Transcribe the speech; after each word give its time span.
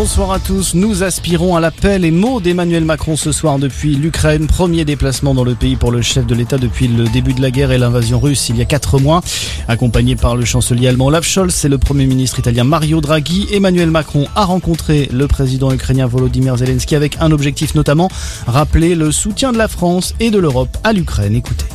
Bonsoir 0.00 0.30
à 0.30 0.38
tous. 0.38 0.74
Nous 0.74 1.02
aspirons 1.02 1.56
à 1.56 1.60
l'appel 1.60 2.04
et 2.04 2.12
mots 2.12 2.38
d'Emmanuel 2.38 2.84
Macron 2.84 3.16
ce 3.16 3.32
soir 3.32 3.58
depuis 3.58 3.96
l'Ukraine. 3.96 4.46
Premier 4.46 4.84
déplacement 4.84 5.34
dans 5.34 5.42
le 5.42 5.56
pays 5.56 5.74
pour 5.74 5.90
le 5.90 6.02
chef 6.02 6.24
de 6.24 6.36
l'État 6.36 6.56
depuis 6.56 6.86
le 6.86 7.08
début 7.08 7.34
de 7.34 7.42
la 7.42 7.50
guerre 7.50 7.72
et 7.72 7.78
l'invasion 7.78 8.20
russe 8.20 8.48
il 8.48 8.58
y 8.58 8.62
a 8.62 8.64
quatre 8.64 9.00
mois. 9.00 9.22
Accompagné 9.66 10.14
par 10.14 10.36
le 10.36 10.44
chancelier 10.44 10.86
allemand 10.86 11.06
Olaf 11.06 11.26
Scholz 11.26 11.64
et 11.64 11.68
le 11.68 11.78
premier 11.78 12.06
ministre 12.06 12.38
italien 12.38 12.62
Mario 12.62 13.00
Draghi, 13.00 13.48
Emmanuel 13.52 13.90
Macron 13.90 14.28
a 14.36 14.44
rencontré 14.44 15.08
le 15.12 15.26
président 15.26 15.72
ukrainien 15.72 16.06
Volodymyr 16.06 16.56
Zelensky 16.58 16.94
avec 16.94 17.16
un 17.18 17.32
objectif 17.32 17.74
notamment 17.74 18.08
rappeler 18.46 18.94
le 18.94 19.10
soutien 19.10 19.50
de 19.50 19.58
la 19.58 19.66
France 19.66 20.14
et 20.20 20.30
de 20.30 20.38
l'Europe 20.38 20.78
à 20.84 20.92
l'Ukraine. 20.92 21.34
Écoutez. 21.34 21.66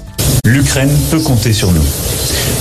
L'Ukraine 0.46 0.98
peut 1.12 1.20
compter 1.20 1.52
sur 1.52 1.74
nous. 1.74 1.84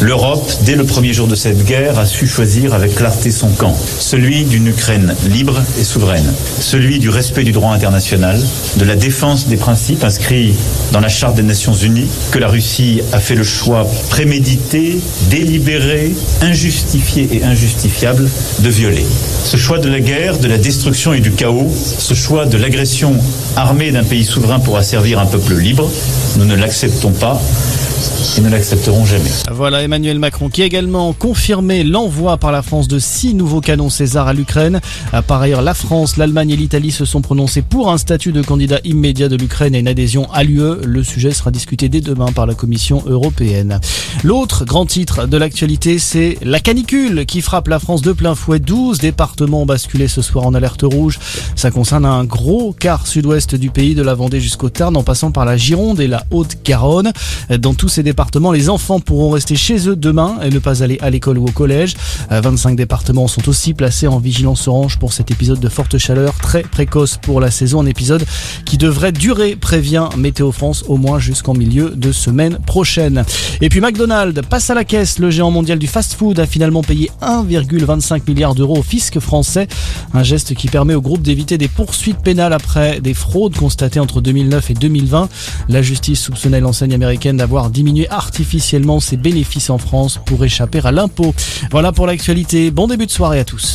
L'Europe, 0.02 0.50
dès 0.62 0.74
le 0.74 0.82
premier 0.82 1.12
jour 1.12 1.28
de 1.28 1.36
cette 1.36 1.64
guerre, 1.64 1.96
a 2.00 2.06
su 2.06 2.26
choisir 2.26 2.74
avec 2.74 2.96
clarté 2.96 3.30
son 3.30 3.50
camp, 3.50 3.76
celui 4.00 4.42
d'une 4.42 4.66
Ukraine 4.66 5.14
libre 5.28 5.62
et 5.78 5.84
souveraine, 5.84 6.28
celui 6.58 6.98
du 6.98 7.08
respect 7.08 7.44
du 7.44 7.52
droit 7.52 7.72
international, 7.72 8.42
de 8.78 8.84
la 8.84 8.96
défense 8.96 9.46
des 9.46 9.56
principes 9.56 10.02
inscrits 10.02 10.54
dans 10.90 10.98
la 10.98 11.08
Charte 11.08 11.36
des 11.36 11.44
Nations 11.44 11.74
Unies, 11.74 12.08
que 12.32 12.40
la 12.40 12.48
Russie 12.48 13.00
a 13.12 13.20
fait 13.20 13.36
le 13.36 13.44
choix 13.44 13.86
prémédité, 14.10 14.98
délibéré, 15.30 16.12
injustifié 16.40 17.28
et 17.30 17.44
injustifiable 17.44 18.28
de 18.58 18.68
violer. 18.70 19.06
Ce 19.44 19.56
choix 19.56 19.78
de 19.78 19.88
la 19.88 20.00
guerre, 20.00 20.38
de 20.38 20.48
la 20.48 20.58
destruction 20.58 21.12
et 21.12 21.20
du 21.20 21.30
chaos, 21.30 21.70
ce 21.98 22.14
choix 22.14 22.44
de 22.46 22.56
l'agression 22.56 23.14
armée 23.54 23.92
d'un 23.92 24.02
pays 24.02 24.24
souverain 24.24 24.58
pour 24.58 24.78
asservir 24.78 25.20
un 25.20 25.26
peuple 25.26 25.54
libre, 25.54 25.88
nous 26.38 26.44
ne 26.44 26.56
l'acceptons 26.56 27.12
pas 27.12 27.40
et 28.36 28.40
ne 28.40 28.48
l'accepteront 28.48 29.04
jamais. 29.04 29.30
Voilà 29.50 29.82
Emmanuel 29.82 30.18
Macron 30.18 30.48
qui 30.48 30.62
a 30.62 30.64
également 30.64 31.12
confirmé 31.12 31.84
l'envoi 31.84 32.36
par 32.36 32.52
la 32.52 32.62
France 32.62 32.88
de 32.88 32.98
six 32.98 33.34
nouveaux 33.34 33.60
canons 33.60 33.90
César 33.90 34.28
à 34.28 34.32
l'Ukraine. 34.32 34.80
Par 35.26 35.40
ailleurs, 35.40 35.62
la 35.62 35.74
France, 35.74 36.16
l'Allemagne 36.16 36.50
et 36.50 36.56
l'Italie 36.56 36.90
se 36.90 37.04
sont 37.04 37.20
prononcés 37.20 37.62
pour 37.62 37.90
un 37.90 37.98
statut 37.98 38.32
de 38.32 38.42
candidat 38.42 38.78
immédiat 38.84 39.28
de 39.28 39.36
l'Ukraine 39.36 39.74
et 39.74 39.80
une 39.80 39.88
adhésion 39.88 40.30
à 40.32 40.44
l'UE. 40.44 40.84
Le 40.84 41.02
sujet 41.02 41.32
sera 41.32 41.50
discuté 41.50 41.88
dès 41.88 42.00
demain 42.00 42.32
par 42.32 42.46
la 42.46 42.54
Commission 42.54 43.02
européenne. 43.06 43.80
L'autre 44.24 44.64
grand 44.64 44.86
titre 44.86 45.26
de 45.26 45.36
l'actualité, 45.36 45.98
c'est 45.98 46.38
la 46.42 46.60
canicule 46.60 47.26
qui 47.26 47.40
frappe 47.42 47.68
la 47.68 47.78
France 47.78 48.02
de 48.02 48.12
plein 48.12 48.34
fouet. 48.34 48.58
12 48.58 48.98
départements 48.98 49.62
ont 49.62 49.66
basculé 49.66 50.08
ce 50.08 50.22
soir 50.22 50.46
en 50.46 50.54
alerte 50.54 50.82
rouge. 50.82 51.18
Ça 51.56 51.70
concerne 51.70 52.04
un 52.04 52.24
gros 52.24 52.72
quart 52.72 53.06
sud-ouest 53.06 53.54
du 53.54 53.70
pays, 53.70 53.94
de 53.94 54.02
la 54.02 54.14
Vendée 54.14 54.40
jusqu'au 54.40 54.70
Tarn, 54.70 54.96
en 54.96 55.02
passant 55.02 55.32
par 55.32 55.44
la 55.44 55.56
Gironde 55.56 56.00
et 56.00 56.06
la 56.06 56.24
Haute-Garonne. 56.30 57.12
Dans 57.58 57.74
tous 57.74 57.91
ces 57.92 58.02
départements, 58.02 58.52
les 58.52 58.70
enfants 58.70 59.00
pourront 59.00 59.30
rester 59.30 59.54
chez 59.54 59.88
eux 59.88 59.96
demain 59.96 60.38
et 60.42 60.50
ne 60.50 60.58
pas 60.58 60.82
aller 60.82 60.98
à 61.02 61.10
l'école 61.10 61.38
ou 61.38 61.44
au 61.44 61.50
collège. 61.50 61.94
25 62.30 62.74
départements 62.76 63.28
sont 63.28 63.48
aussi 63.48 63.74
placés 63.74 64.06
en 64.06 64.18
vigilance 64.18 64.66
orange 64.66 64.98
pour 64.98 65.12
cet 65.12 65.30
épisode 65.30 65.60
de 65.60 65.68
forte 65.68 65.98
chaleur 65.98 66.34
très 66.34 66.62
précoce 66.62 67.18
pour 67.20 67.40
la 67.40 67.50
saison. 67.50 67.82
Un 67.82 67.86
épisode 67.86 68.24
qui 68.64 68.78
devrait 68.78 69.12
durer, 69.12 69.56
prévient 69.56 70.08
Météo 70.16 70.52
France, 70.52 70.84
au 70.88 70.96
moins 70.96 71.18
jusqu'en 71.18 71.54
milieu 71.54 71.90
de 71.90 72.12
semaine 72.12 72.58
prochaine. 72.66 73.24
Et 73.60 73.68
puis 73.68 73.80
McDonald's 73.80 74.40
passe 74.48 74.70
à 74.70 74.74
la 74.74 74.84
caisse. 74.84 75.18
Le 75.18 75.30
géant 75.30 75.50
mondial 75.50 75.78
du 75.78 75.86
fast-food 75.86 76.38
a 76.40 76.46
finalement 76.46 76.82
payé 76.82 77.10
1,25 77.20 78.22
milliard 78.26 78.54
d'euros 78.54 78.78
au 78.78 78.82
fisc 78.82 79.20
français. 79.20 79.68
Un 80.14 80.22
geste 80.22 80.54
qui 80.54 80.68
permet 80.68 80.94
au 80.94 81.02
groupe 81.02 81.22
d'éviter 81.22 81.58
des 81.58 81.68
poursuites 81.68 82.22
pénales 82.22 82.52
après 82.52 83.00
des 83.00 83.14
fraudes 83.14 83.56
constatées 83.56 84.00
entre 84.00 84.20
2009 84.20 84.70
et 84.70 84.74
2020. 84.74 85.28
La 85.68 85.82
justice 85.82 86.20
soupçonnait 86.20 86.60
l'enseigne 86.60 86.94
américaine 86.94 87.36
d'avoir 87.36 87.70
diminué 87.82 88.08
artificiellement 88.10 89.00
ses 89.00 89.16
bénéfices 89.16 89.68
en 89.68 89.76
France 89.76 90.20
pour 90.24 90.44
échapper 90.44 90.80
à 90.84 90.92
l'impôt. 90.92 91.34
Voilà 91.72 91.90
pour 91.90 92.06
l'actualité. 92.06 92.70
Bon 92.70 92.86
début 92.86 93.06
de 93.06 93.10
soirée 93.10 93.40
à 93.40 93.44
tous. 93.44 93.70